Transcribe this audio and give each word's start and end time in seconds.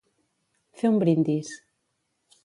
Fer 0.81 0.89
un 0.93 0.97
brindis. 1.03 1.51